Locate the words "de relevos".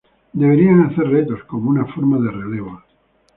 2.17-2.81